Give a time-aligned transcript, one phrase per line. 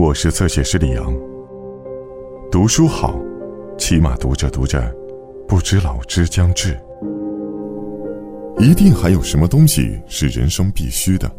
[0.00, 1.14] 我是侧写师李阳。
[2.50, 3.20] 读书好，
[3.76, 4.80] 起码读着读着，
[5.46, 6.74] 不知老之将至。
[8.58, 11.30] 一定还有什么东西是人生必须的，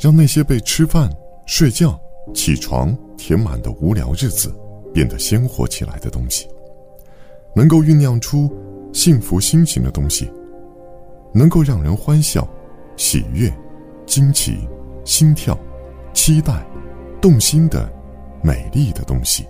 [0.00, 1.08] 让那些被吃饭、
[1.46, 1.96] 睡觉、
[2.34, 4.52] 起床填满的无聊日子
[4.92, 6.48] 变得鲜活起来的东西，
[7.54, 8.52] 能够酝酿出
[8.92, 10.28] 幸福心情的东西，
[11.32, 12.48] 能够让人欢笑、
[12.96, 13.48] 喜悦、
[14.06, 14.68] 惊奇、
[15.04, 15.56] 心跳、
[16.12, 16.66] 期待。
[17.20, 17.88] 动心的、
[18.42, 19.46] 美丽的东西。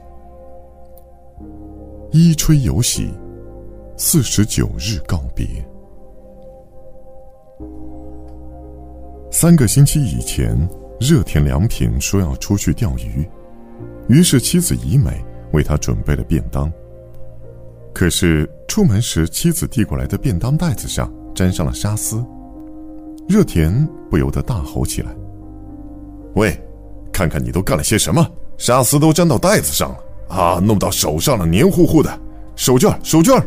[2.10, 3.10] 一吹有喜，
[3.96, 5.46] 四十九日告别。
[9.30, 10.56] 三个星期以前，
[11.00, 13.26] 热田良平说要出去钓鱼，
[14.08, 16.70] 于是妻子怡美为他准备了便当。
[17.94, 22.22] 可是出门时，妻子递过来的便当袋子上沾上了沙丝，
[23.26, 25.14] 热田不由得大吼起来
[26.36, 26.54] ：“喂！”
[27.12, 28.26] 看看你都干了些什么，
[28.62, 32.16] 沙丝都粘到袋子上了啊，弄到手上了，黏糊糊的，
[32.54, 33.42] 手绢手绢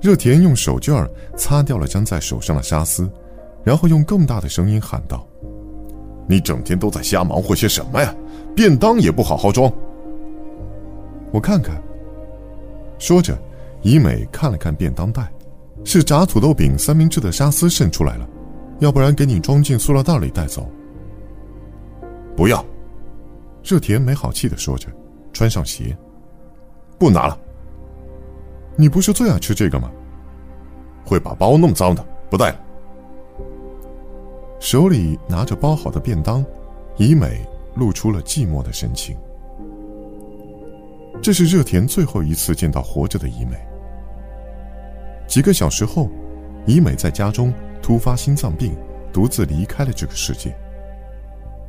[0.00, 1.06] 热田用手绢
[1.36, 3.06] 擦掉了粘在手上的沙丝，
[3.62, 5.22] 然后用更大的声音喊道
[6.26, 8.14] ：“你整天都在瞎忙活些什么呀？
[8.54, 9.70] 便当也不好好装。”
[11.30, 11.78] 我看看。
[12.98, 13.38] 说着，
[13.82, 15.30] 以美看了看便当袋，
[15.84, 18.26] 是炸土豆饼、三明治的沙丝渗出来了，
[18.78, 20.66] 要不然给你装进塑料袋里带走。
[22.34, 22.64] 不要，
[23.66, 24.88] 热田没好气的说着，
[25.32, 25.96] 穿上鞋。
[27.00, 27.36] 不拿了。
[28.76, 29.90] 你不是最爱吃这个吗？
[31.04, 32.60] 会把包弄脏的，不带了。
[34.60, 36.46] 手里拿着包好的便当，
[36.96, 39.16] 以美露出了寂寞的神情。
[41.20, 43.56] 这是热田最后一次见到活着的以美。
[45.26, 46.08] 几个小时后，
[46.66, 48.76] 以美在家中突发心脏病，
[49.12, 50.56] 独自离开了这个世界。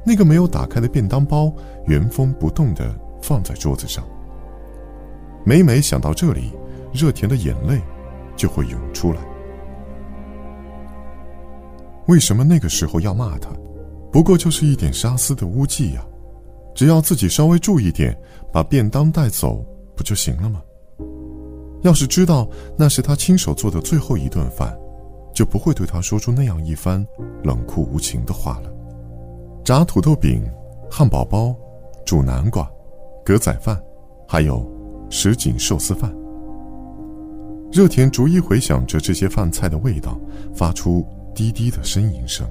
[0.08, 1.53] 那个没有打开的便当包
[1.86, 4.02] 原封不动的放在桌子上。
[5.45, 6.54] 每每想到这里，
[6.93, 7.82] 热田的眼泪
[8.37, 9.20] 就会涌出来。
[12.05, 13.49] 为什么那个时候要骂他？
[14.09, 16.08] 不过就是一点沙丝的污迹呀，
[16.73, 18.17] 只要自己稍微注意点，
[18.49, 19.61] 把便当带走
[19.93, 20.61] 不就行了吗？
[21.82, 24.73] 要是知道那是他亲手做的最后一顿饭，
[25.33, 27.05] 就不会对他说出那样一番
[27.43, 28.71] 冷酷无情的话了。
[29.67, 30.50] 炸土豆饼、
[30.89, 31.54] 汉堡包、
[32.05, 32.72] 煮南瓜、
[33.26, 33.78] 格仔饭，
[34.26, 34.66] 还有
[35.10, 36.10] 什锦寿司饭。
[37.70, 40.17] 热田逐一回想着这些饭菜的味道，
[40.56, 42.50] 发出低低的呻吟声。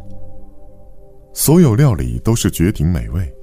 [1.33, 3.35] 所有料理都是绝顶美味，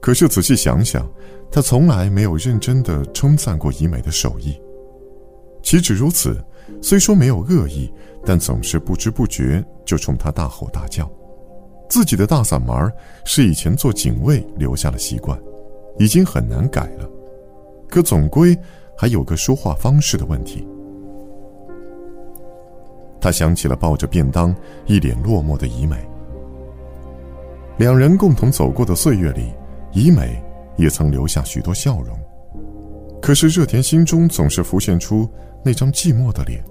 [0.00, 1.06] 可是仔细想想，
[1.52, 4.58] 他从来没有认真的称赞过怡美的手艺。
[5.62, 6.42] 岂止如此，
[6.80, 7.92] 虽说没有恶意，
[8.24, 11.06] 但总是不知不觉就冲他大吼大叫。
[11.88, 12.92] 自己的大嗓门
[13.24, 15.38] 是以前做警卫留下的习惯，
[15.98, 17.08] 已经很难改了，
[17.88, 18.56] 可总归
[18.96, 20.66] 还有个说话方式的问题。
[23.20, 24.54] 他想起了抱着便当、
[24.86, 25.96] 一脸落寞的怡美。
[27.78, 29.52] 两人共同走过的岁月里，
[29.92, 30.42] 怡美
[30.76, 32.18] 也曾留下许多笑容，
[33.20, 35.28] 可是热田心中总是浮现出
[35.64, 36.62] 那张寂寞的脸，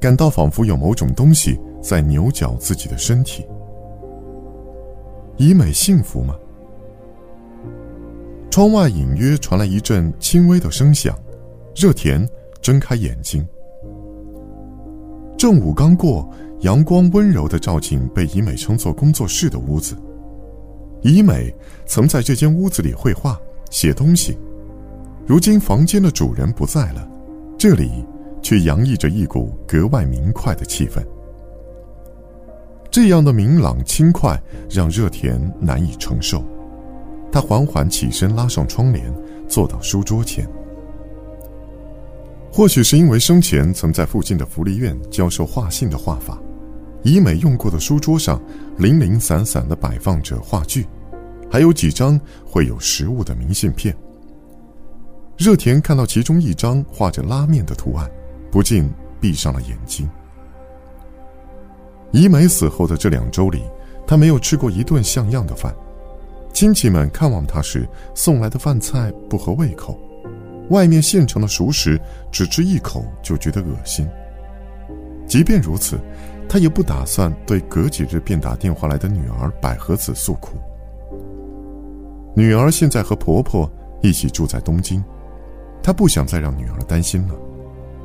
[0.00, 3.46] 感到仿佛有某种东西在扭搅自己的身体。
[5.38, 6.34] 以美幸福吗？
[8.50, 11.16] 窗外隐约传来一阵轻微的声响，
[11.76, 12.28] 热田
[12.60, 13.46] 睁开眼睛。
[15.36, 16.28] 正午刚过，
[16.62, 19.96] 阳光温柔的照进被以美称作工作室的屋子。
[21.02, 21.54] 以美
[21.86, 24.36] 曾在这间屋子里绘画、写东西，
[25.24, 27.08] 如今房间的主人不在了，
[27.56, 28.04] 这里
[28.42, 31.00] 却洋溢着一股格外明快的气氛。
[32.90, 34.40] 这样的明朗轻快
[34.70, 36.42] 让热田难以承受，
[37.30, 39.14] 他缓缓起身，拉上窗帘，
[39.46, 40.48] 坐到书桌前。
[42.50, 46.38] 或许是因为生前曾在附近的福利院教授画信的画法，
[47.02, 48.40] 以美用过的书桌上
[48.78, 50.86] 零零散散的摆放着画具，
[51.50, 53.94] 还有几张绘有食物的明信片。
[55.36, 58.10] 热田看到其中一张画着拉面的图案，
[58.50, 60.08] 不禁闭上了眼睛。
[62.12, 63.62] 怡美死后的这两周里，
[64.06, 65.74] 他没有吃过一顿像样的饭。
[66.52, 69.98] 亲戚们看望他时，送来的饭菜不合胃口，
[70.70, 72.00] 外面现成的熟食
[72.32, 74.08] 只吃一口就觉得恶心。
[75.26, 76.00] 即便如此，
[76.48, 80.56] 他也不打算对隔几日便打电话来的女儿百合子诉苦。
[82.34, 83.70] 女儿现在和婆婆
[84.00, 85.04] 一起住在东京，
[85.82, 87.34] 他不想再让女儿担心了，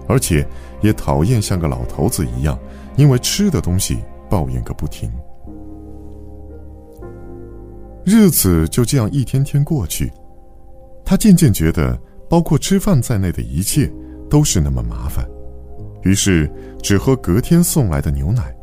[0.07, 0.45] 而且
[0.81, 2.59] 也讨厌像个老头子一样。
[2.95, 3.97] 因为吃的东西
[4.29, 5.11] 抱怨个不停。
[8.05, 10.11] 日子就这样一天天过去，
[11.05, 11.97] 他渐渐觉得，
[12.29, 13.89] 包括吃饭在内的一切
[14.29, 15.25] 都是那么麻烦，
[16.01, 16.51] 于是
[16.81, 18.53] 只喝隔天送来的牛奶，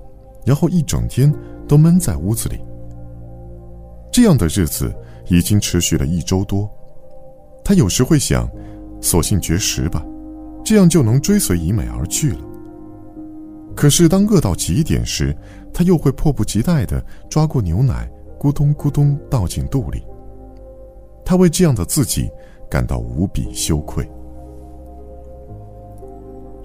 [0.44, 1.32] 然后一整天
[1.66, 2.60] 都闷在屋子里。
[4.12, 4.94] 这样的日子
[5.28, 6.68] 已经持续了一周多，
[7.64, 8.46] 他有时会想，
[9.00, 10.04] 索性绝食吧，
[10.62, 12.40] 这样就能追随以美而去了。
[13.75, 15.37] 可是当饿到极点时，
[15.72, 18.11] 他又会迫不及待地抓过牛奶。
[18.38, 20.02] 咕咚咕咚倒进肚里。
[21.26, 22.26] 他为这样的自己
[22.70, 24.11] 感到无比羞愧，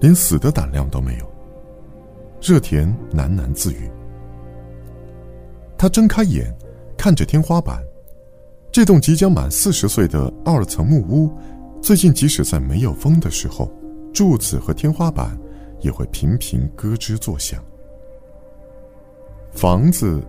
[0.00, 1.30] 连死的胆量都没有。
[2.40, 3.90] 热田喃喃自语。
[5.76, 6.50] 他睁开眼，
[6.96, 7.78] 看着天花板，
[8.72, 11.30] 这栋即将满四十岁的二层木屋，
[11.82, 13.70] 最近即使在没有风的时候，
[14.14, 15.38] 柱子和天花板
[15.80, 17.62] 也会频频咯吱作响。
[19.52, 20.22] 房子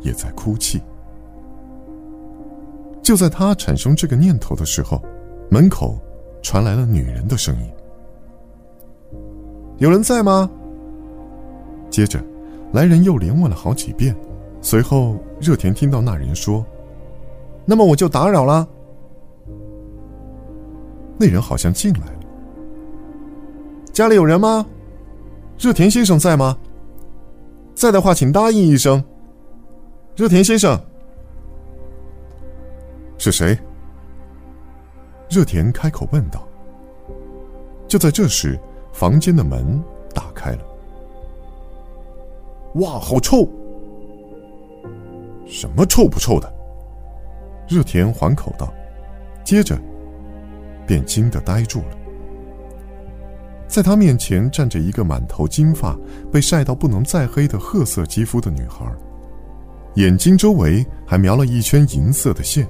[0.00, 0.80] 也在哭泣。
[3.02, 5.02] 就在他产生这个念头的时候，
[5.50, 5.98] 门口
[6.42, 7.70] 传来了女人的声音
[9.78, 10.48] ：“有人在吗？”
[11.90, 12.22] 接着，
[12.72, 14.14] 来人又连问了好几遍。
[14.62, 16.64] 随后，热田听到那人说
[17.64, 18.68] ：“那么我就打扰了。”
[21.18, 22.20] 那人好像进来了。
[23.92, 24.64] 家里有人吗？
[25.60, 26.56] 热田先生在吗？
[27.74, 29.04] 在的话，请答应一声。
[30.16, 30.80] 热田先生。
[33.18, 33.58] 是谁？
[35.28, 36.48] 热田开口问道。
[37.86, 38.58] 就在这时，
[38.90, 39.78] 房间的门
[40.14, 40.64] 打开了。
[42.76, 43.46] 哇，好臭！
[45.46, 46.50] 什么臭不臭的？
[47.68, 48.72] 热田缓口道，
[49.44, 49.78] 接着
[50.86, 51.99] 便惊得呆住了。
[53.70, 55.96] 在他面前站着一个满头金发、
[56.32, 58.84] 被晒到不能再黑的褐色肌肤的女孩，
[59.94, 62.66] 眼睛周围还描了一圈银色的线。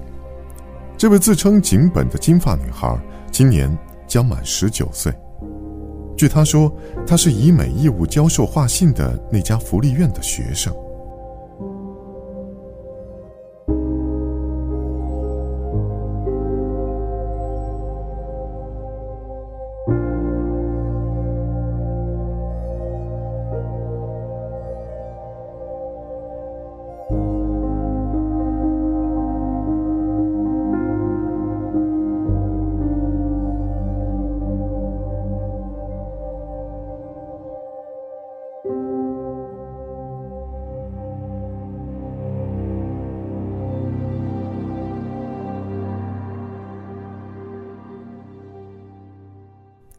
[0.99, 3.01] 这位自称井本的金发女孩，
[3.33, 3.75] 今年
[4.07, 5.11] 将满十九岁。
[6.19, 6.71] 据她说，
[7.07, 10.71] 她是以美义务教授画信的那家福利院的学生。